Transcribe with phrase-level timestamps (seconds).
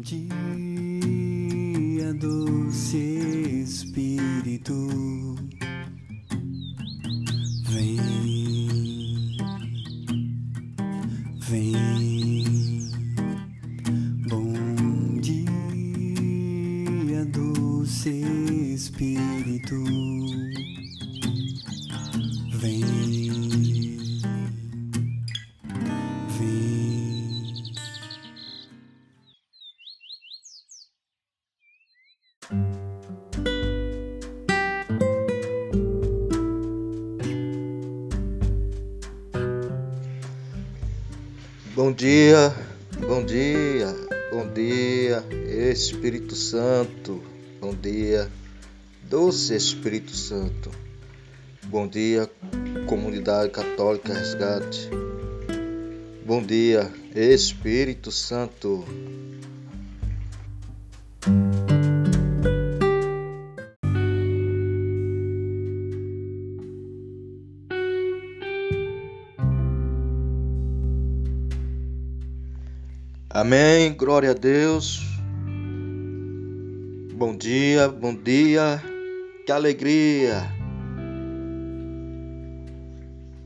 [0.00, 0.24] dia,
[2.14, 2.96] doce
[3.62, 5.29] Espírito,
[41.82, 42.54] Bom dia,
[43.08, 43.86] bom dia,
[44.30, 45.24] bom dia,
[45.72, 47.22] Espírito Santo,
[47.58, 48.30] bom dia,
[49.04, 50.70] doce Espírito Santo,
[51.68, 52.30] bom dia,
[52.86, 54.90] comunidade católica resgate,
[56.22, 58.84] bom dia, Espírito Santo.
[73.32, 75.02] Amém, glória a Deus.
[77.14, 78.82] Bom dia, bom dia,
[79.46, 80.42] que alegria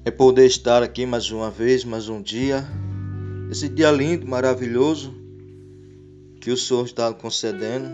[0.02, 2.66] é poder estar aqui mais uma vez, mais um dia,
[3.50, 5.14] esse dia lindo, maravilhoso
[6.40, 7.90] que o Senhor está concedendo,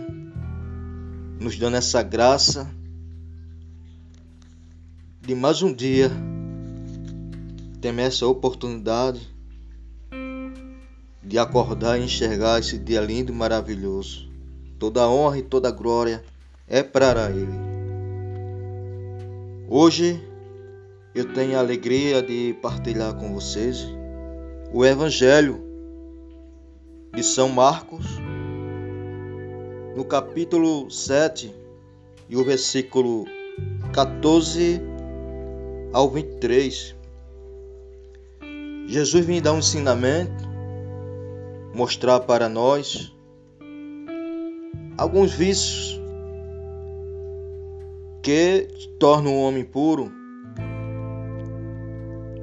[1.41, 2.73] nos dando essa graça
[5.19, 6.09] de mais um dia,
[7.81, 9.29] ter essa oportunidade
[11.31, 14.29] de acordar e enxergar esse dia lindo e maravilhoso.
[14.77, 16.21] Toda honra e toda glória
[16.67, 17.57] é para Ele.
[19.69, 20.21] Hoje
[21.15, 23.87] eu tenho a alegria de partilhar com vocês
[24.73, 25.63] o Evangelho
[27.15, 28.05] de São Marcos,
[29.95, 31.55] no capítulo 7
[32.27, 33.23] e o versículo
[33.93, 34.81] 14
[35.93, 36.93] ao 23.
[38.85, 40.50] Jesus vem dar um ensinamento
[41.73, 43.15] mostrar para nós
[44.97, 45.99] alguns vícios
[48.21, 48.67] que
[48.99, 50.11] tornam o homem puro,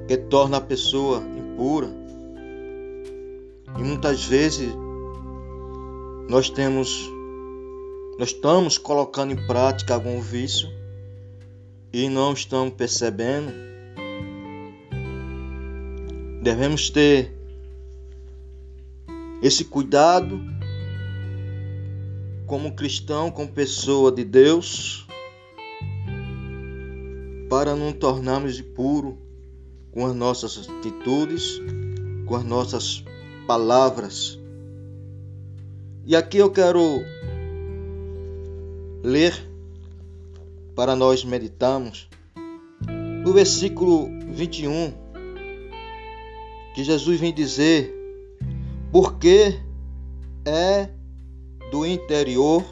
[0.07, 1.87] que torna a pessoa impura.
[3.77, 4.73] E muitas vezes
[6.29, 7.09] nós temos
[8.17, 10.69] nós estamos colocando em prática algum vício
[11.93, 13.53] e não estamos percebendo.
[16.41, 17.38] Devemos ter
[19.41, 20.39] esse cuidado
[22.45, 25.07] como cristão, como pessoa de Deus,
[27.49, 29.17] para não tornarmos impuro
[29.91, 31.59] com as nossas atitudes,
[32.25, 33.03] com as nossas
[33.47, 34.39] palavras.
[36.05, 36.81] E aqui eu quero
[39.03, 39.33] ler
[40.75, 42.09] para nós meditarmos
[43.23, 44.93] no versículo 21,
[46.73, 47.98] que Jesus vem dizer
[48.91, 49.59] porque
[50.45, 50.89] é
[51.71, 52.63] do interior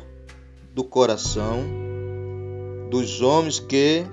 [0.73, 1.63] do coração
[2.89, 4.05] dos homens que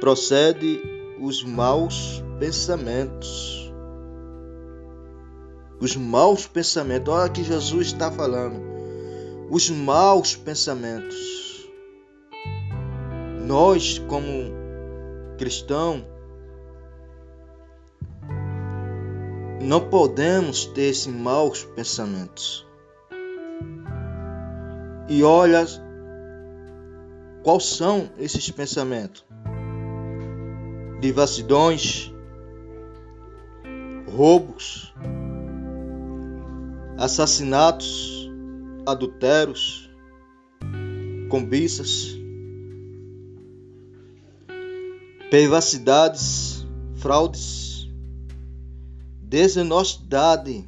[0.00, 0.80] procede
[1.20, 3.72] os maus pensamentos.
[5.80, 8.60] Os maus pensamentos, olha que Jesus está falando.
[9.50, 11.68] Os maus pensamentos.
[13.46, 14.28] Nós, como
[15.38, 16.02] cristãos,
[19.60, 22.66] Não podemos ter esses maus pensamentos.
[25.08, 25.64] E olha
[27.42, 29.24] quais são esses pensamentos:
[31.00, 32.12] devassidões,
[34.14, 34.94] roubos,
[36.96, 38.30] assassinatos,
[38.86, 39.90] adultérios,
[41.28, 42.16] cobiças,
[45.30, 47.77] perversidades, fraudes
[49.28, 50.66] desonestidade,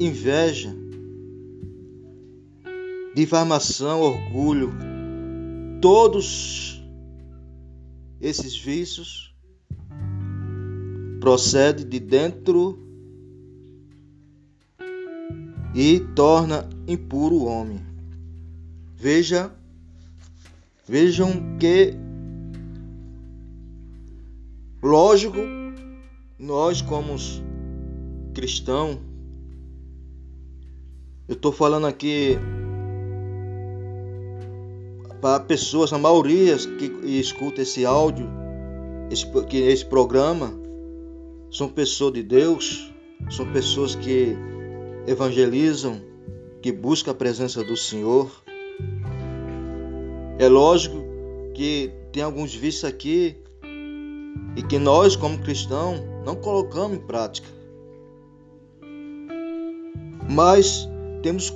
[0.00, 0.74] inveja,
[3.14, 4.72] difamação, orgulho,
[5.82, 6.82] todos
[8.18, 9.34] esses vícios
[11.20, 12.78] procedem de dentro
[15.74, 17.84] e torna impuro o homem.
[18.96, 19.52] Veja,
[20.88, 21.94] vejam que
[24.82, 25.61] lógico
[26.42, 27.14] nós, como
[28.34, 28.98] cristãos,
[31.28, 32.36] eu estou falando aqui
[35.20, 38.28] para pessoas, a maioria que escuta esse áudio,
[39.08, 40.52] esse, que esse programa,
[41.48, 42.92] são pessoas de Deus,
[43.30, 44.36] são pessoas que
[45.06, 46.02] evangelizam,
[46.60, 48.28] que buscam a presença do Senhor.
[50.40, 50.96] É lógico
[51.54, 53.41] que tem alguns vícios aqui
[54.56, 57.48] e que nós, como cristãos, não colocamos em prática.
[60.28, 60.88] Mas
[61.22, 61.52] temos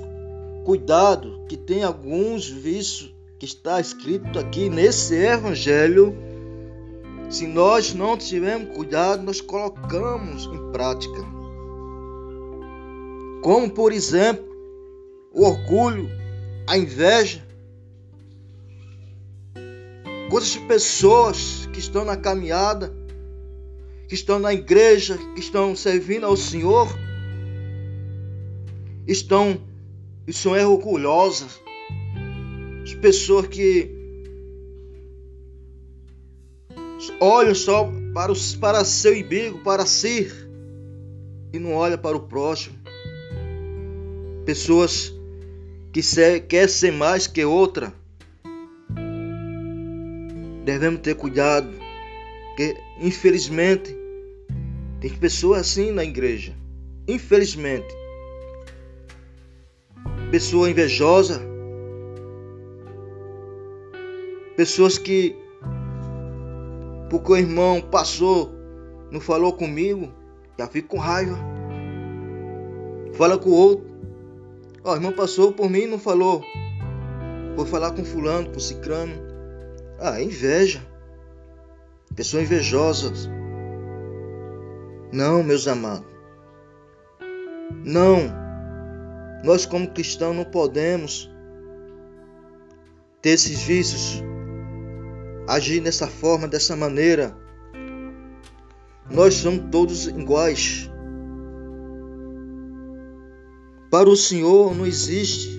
[0.65, 6.15] cuidado que tem alguns vícios que está escrito aqui nesse evangelho.
[7.29, 11.21] Se nós não tivermos cuidado, nós colocamos em prática.
[13.41, 14.45] Como, por exemplo,
[15.31, 16.09] o orgulho,
[16.67, 17.46] a inveja.
[20.29, 22.93] Quantas pessoas que estão na caminhada,
[24.07, 26.87] que estão na igreja, que estão servindo ao Senhor,
[29.07, 29.61] estão
[30.27, 31.59] e são orgulhosas.
[32.83, 33.95] As pessoas que
[37.19, 40.29] olham só para, os, para seu umbigo, para si,
[41.53, 42.75] e não olham para o próximo.
[44.45, 45.13] Pessoas
[45.93, 47.93] que se, quer ser mais que outra.
[50.67, 51.69] Devemos ter cuidado,
[52.49, 53.97] porque infelizmente
[54.99, 56.53] tem pessoas assim na igreja.
[57.07, 57.87] Infelizmente
[60.29, 61.39] pessoa invejosa,
[64.57, 65.37] pessoas que,
[67.09, 68.51] porque o irmão passou,
[69.09, 70.11] não falou comigo,
[70.59, 71.37] já fico com raiva.
[73.13, 73.87] Fala com o outro.
[74.83, 76.43] Ó, o irmão passou por mim e não falou.
[77.55, 79.26] Vou falar com fulano, com cicrano.
[79.99, 80.81] Ah, inveja.
[82.15, 83.29] Pessoas invejosas.
[85.11, 86.05] Não, meus amados.
[87.83, 88.31] Não.
[89.43, 91.31] Nós, como cristãos, não podemos
[93.21, 94.23] ter esses vícios,
[95.47, 97.35] agir dessa forma, dessa maneira.
[99.09, 100.89] Nós somos todos iguais.
[103.89, 105.49] Para o Senhor não existe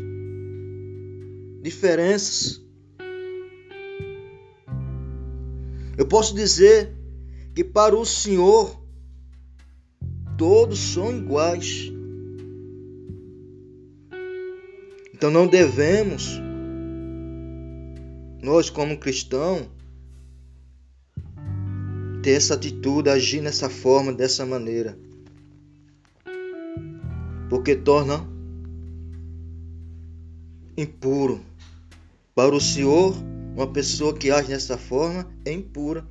[1.63, 2.68] diferenças.
[5.99, 6.95] Eu posso dizer
[7.53, 8.81] que para o Senhor
[10.37, 11.91] todos são iguais.
[15.13, 16.41] Então não devemos,
[18.41, 19.67] nós como cristãos,
[22.23, 24.97] ter essa atitude, agir nessa forma, dessa maneira.
[27.51, 28.25] Porque torna
[30.77, 31.41] impuro.
[32.37, 33.17] Para o Senhor,
[33.55, 36.07] uma pessoa que age dessa forma é impura.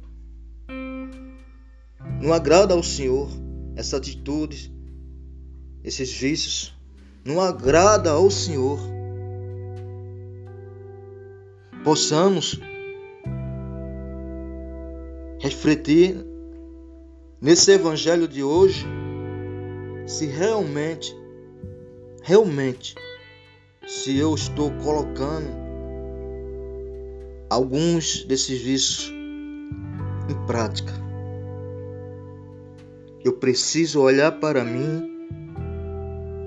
[2.22, 3.30] Não agrada ao Senhor
[3.76, 4.74] essa atitude,
[5.84, 6.76] esses vícios.
[7.24, 8.80] Não agrada ao Senhor
[11.88, 12.60] possamos
[15.40, 16.18] refletir
[17.40, 18.86] nesse evangelho de hoje
[20.06, 21.16] se realmente,
[22.22, 22.94] realmente,
[23.88, 25.67] se eu estou colocando
[27.50, 29.14] alguns desses vícios
[30.30, 30.94] em prática.
[33.24, 35.28] Eu preciso olhar para mim,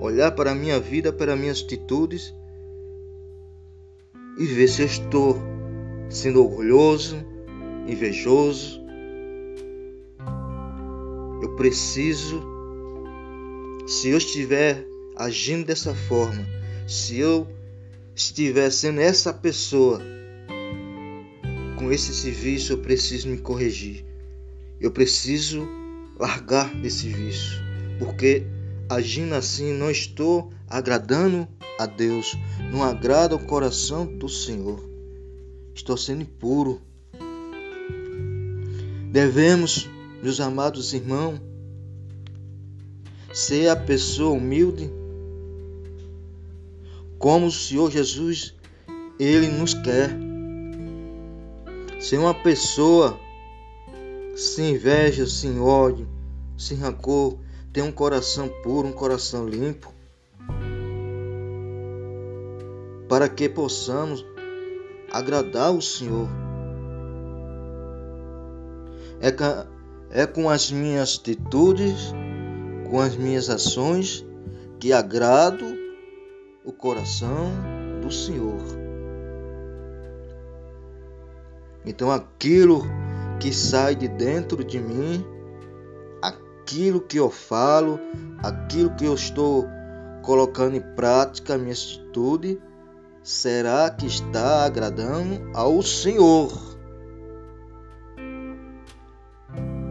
[0.01, 2.35] olhar para a minha vida, para minhas atitudes
[4.39, 5.39] e ver se eu estou
[6.09, 7.17] sendo orgulhoso,
[7.87, 8.81] invejoso.
[11.43, 12.43] Eu preciso,
[13.87, 14.87] se eu estiver
[15.17, 16.47] agindo dessa forma,
[16.87, 17.47] se eu
[18.15, 20.01] estiver sendo essa pessoa
[21.91, 24.05] com esse serviço, eu preciso me corrigir.
[24.81, 25.67] Eu preciso
[26.17, 27.59] largar desse vício,
[27.99, 28.47] porque
[28.89, 31.49] agindo assim não estou agradando
[31.81, 32.39] a Deus,
[32.71, 34.79] não agrada o coração do Senhor.
[35.75, 36.81] Estou sendo impuro.
[39.11, 39.91] Devemos,
[40.23, 41.41] meus amados irmãos,
[43.35, 44.89] ser a pessoa humilde,
[47.19, 48.55] como o Senhor Jesus,
[49.19, 50.30] Ele nos quer.
[52.01, 53.21] Ser uma pessoa
[54.35, 56.09] sem inveja, sem ódio,
[56.59, 57.39] sem rancor,
[57.73, 59.93] ter um coração puro, um coração limpo.
[63.11, 64.25] para que possamos
[65.11, 66.29] agradar o Senhor.
[69.21, 72.15] É, é com as minhas atitudes,
[72.89, 74.25] com as minhas ações,
[74.79, 75.67] que agrado
[76.65, 77.51] o coração
[78.01, 78.80] do Senhor.
[81.85, 82.83] Então aquilo
[83.39, 85.25] que sai de dentro de mim,
[86.23, 87.99] aquilo que eu falo,
[88.43, 89.67] aquilo que eu estou
[90.23, 92.61] colocando em prática, minha atitude,
[93.23, 96.53] será que está agradando ao Senhor?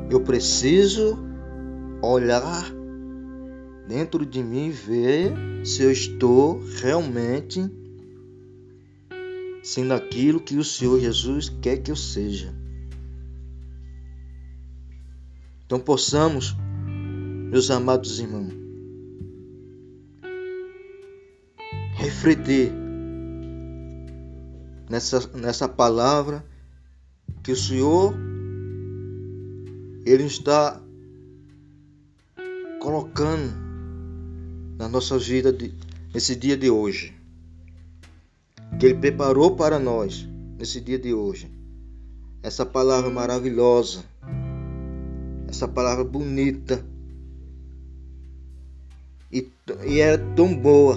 [0.10, 1.18] Eu preciso
[2.02, 2.66] olhar
[3.88, 7.79] dentro de mim ver se eu estou realmente
[9.70, 12.52] sendo aquilo que o Senhor Jesus quer que eu seja.
[15.64, 16.56] Então possamos,
[17.52, 18.52] meus amados irmãos,
[21.94, 22.72] refletir
[24.90, 26.44] nessa, nessa palavra
[27.44, 28.16] que o Senhor
[30.04, 30.82] ele está
[32.82, 33.54] colocando
[34.80, 35.76] na nossa vida de,
[36.12, 37.19] nesse dia de hoje.
[38.80, 41.52] Que Ele preparou para nós nesse dia de hoje.
[42.42, 44.04] Essa palavra maravilhosa,
[45.48, 46.84] essa palavra bonita
[49.32, 49.48] e,
[49.86, 50.96] e é tão boa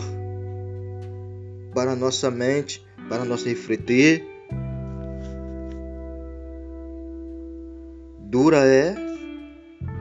[1.74, 4.24] para a nossa mente, para nosso refletir.
[8.20, 8.94] Dura é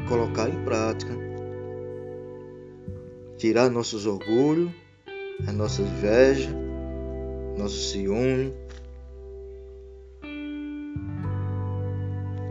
[0.07, 1.13] colocar em prática,
[3.37, 4.71] tirar nossos orgulhos,
[5.47, 6.60] a nossa inveja,
[7.57, 8.53] nosso ciúme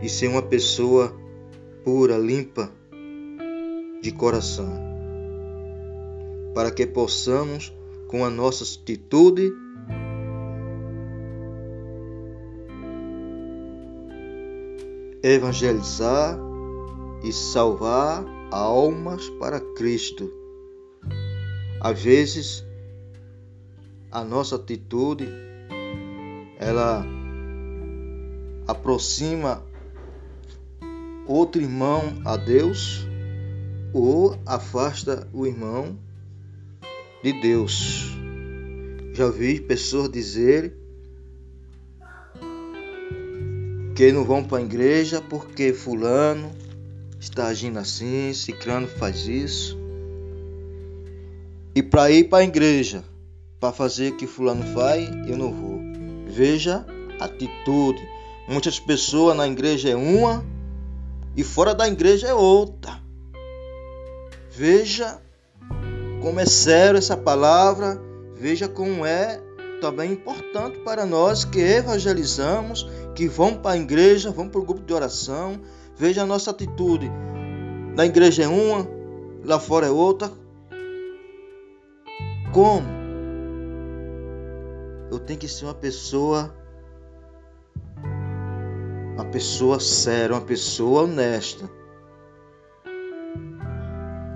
[0.01, 1.13] e ser uma pessoa
[1.83, 2.71] pura, limpa
[4.01, 4.73] de coração,
[6.55, 7.71] para que possamos,
[8.07, 9.53] com a nossa atitude,
[15.23, 16.37] evangelizar
[17.23, 20.31] e salvar almas para Cristo.
[21.79, 22.65] Às vezes,
[24.11, 25.27] a nossa atitude
[26.59, 27.05] ela
[28.67, 29.63] aproxima
[31.25, 33.05] outro irmão a Deus
[33.93, 35.97] ou afasta o irmão
[37.23, 38.11] de Deus.
[39.13, 40.73] Já vi pessoas dizer
[43.95, 46.51] que não vão para a igreja porque fulano
[47.19, 49.77] está agindo assim, ciclano faz isso.
[51.75, 53.03] E para ir para a igreja,
[53.61, 55.79] para fazer que fulano faz, eu não vou.
[56.25, 56.83] Veja
[57.19, 58.01] a atitude.
[58.49, 60.43] Muitas pessoas na igreja é uma
[61.37, 62.99] e fora da igreja é outra.
[64.49, 65.21] Veja
[66.21, 68.01] como é sério essa palavra,
[68.35, 69.39] veja como é
[69.79, 74.81] também importante para nós que evangelizamos, que vamos para a igreja, vamos para o grupo
[74.81, 75.61] de oração.
[75.95, 77.11] Veja a nossa atitude.
[77.95, 78.87] Na igreja é uma,
[79.45, 80.31] lá fora é outra.
[82.51, 83.00] Como?
[85.11, 86.55] Eu tenho que ser uma pessoa
[89.13, 91.69] uma pessoa séria, uma pessoa honesta.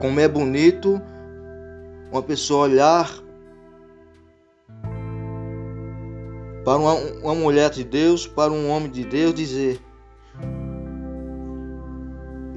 [0.02, 1.02] Como é bonito
[2.12, 3.10] uma pessoa olhar
[6.66, 9.80] para uma, uma mulher de Deus, para um homem de Deus, dizer: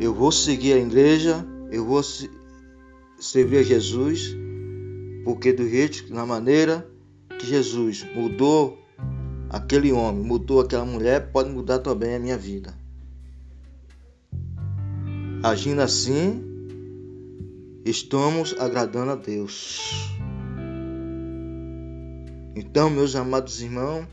[0.00, 4.36] Eu vou seguir a igreja, eu vou servir a Jesus,
[5.24, 6.97] porque do jeito, na maneira
[7.38, 8.78] que Jesus mudou
[9.48, 12.74] aquele homem, mudou aquela mulher, pode mudar também a minha vida.
[15.42, 16.44] Agindo assim,
[17.84, 20.10] estamos agradando a Deus.
[22.56, 24.04] Então, meus amados irmãos,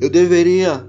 [0.00, 0.84] eu deveria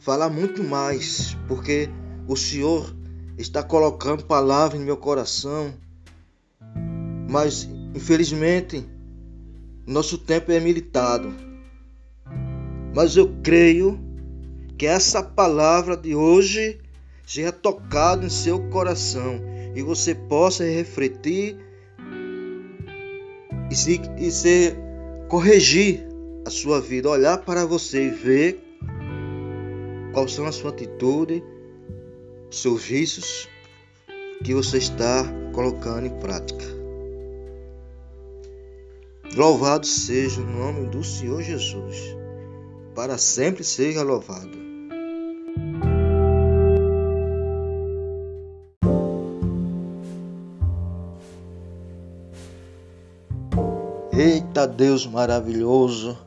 [0.00, 1.88] falar muito mais, porque
[2.26, 2.92] o Senhor
[3.38, 5.72] está colocando palavras no meu coração,
[7.32, 8.86] mas infelizmente
[9.86, 11.32] nosso tempo é militado.
[12.94, 13.98] Mas eu creio
[14.76, 16.78] que essa palavra de hoje
[17.26, 19.40] seja tocada em seu coração
[19.74, 21.56] e você possa refletir
[23.70, 24.76] e se, e se
[25.28, 26.06] corrigir
[26.46, 28.62] a sua vida, olhar para você e ver
[30.12, 31.42] quais são a sua atitude,
[32.50, 33.48] seus vícios
[34.44, 35.24] que você está
[35.54, 36.81] colocando em prática.
[39.34, 41.96] Louvado seja o nome do Senhor Jesus,
[42.94, 44.60] para sempre seja louvado.
[54.12, 56.18] Eita Deus maravilhoso,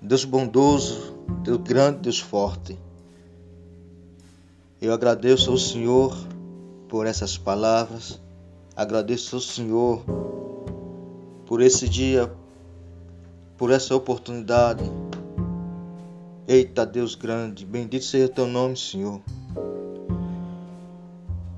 [0.00, 2.78] Deus bondoso, Deus grande, Deus forte.
[4.80, 6.16] Eu agradeço ao Senhor
[6.88, 8.18] por essas palavras,
[8.74, 10.02] agradeço ao Senhor
[11.46, 12.30] por esse dia,
[13.56, 14.84] por essa oportunidade.
[16.46, 19.20] Eita Deus grande, bendito seja teu nome, Senhor.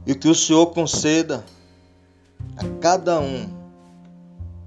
[0.07, 1.45] E que o Senhor conceda
[2.57, 3.59] a cada um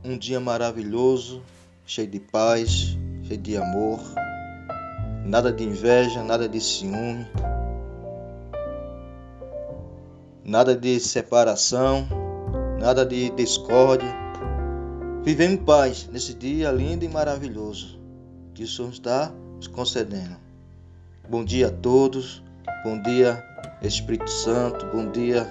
[0.03, 1.41] um dia maravilhoso,
[1.85, 3.99] cheio de paz, cheio de amor,
[5.23, 7.27] nada de inveja, nada de ciúme.
[10.43, 12.07] nada de separação,
[12.77, 14.20] nada de discórdia.
[15.23, 17.99] Vivemos em paz nesse dia lindo e maravilhoso
[18.55, 20.35] que o Senhor está nos concedendo.
[21.29, 22.43] Bom dia a todos,
[22.83, 23.43] bom dia
[23.83, 25.47] Espírito Santo, bom dia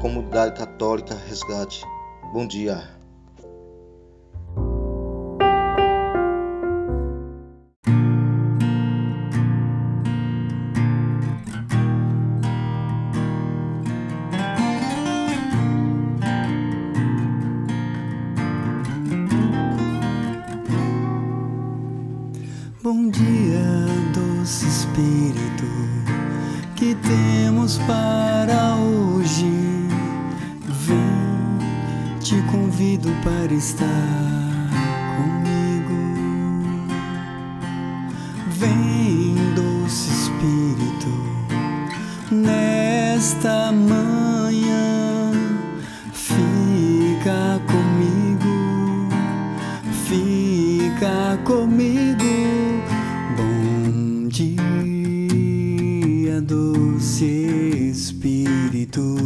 [0.00, 1.82] Comunidade Católica Resgate.
[2.32, 2.95] Bom dia.
[33.66, 34.70] Estar
[35.16, 35.98] comigo.
[38.46, 41.10] Vem, doce Espírito,
[42.30, 45.32] nesta manhã,
[46.12, 49.08] fica comigo,
[50.06, 52.22] fica comigo.
[53.36, 59.25] Bom dia, doce Espírito.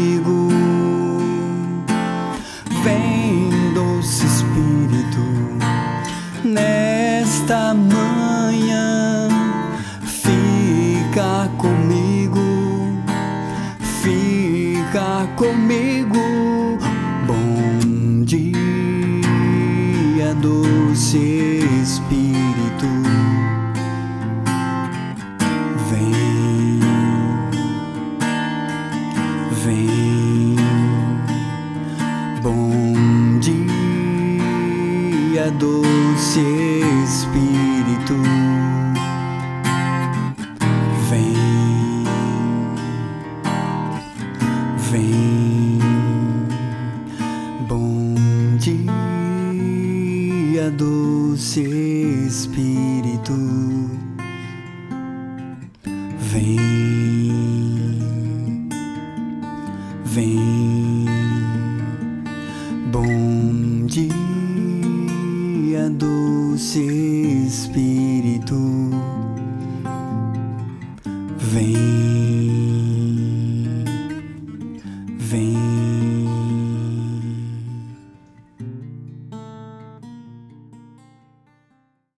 [14.11, 16.77] Fica comigo.
[17.25, 18.53] Bom dia,
[20.41, 22.87] doce Espírito.
[25.89, 26.79] Vem,
[29.63, 30.55] vem.
[32.41, 36.70] Bom dia, doce Espírito.
[48.61, 48.77] Dia,
[50.69, 51.61] doce
[52.27, 53.33] Espírito.
[56.19, 56.70] Vem.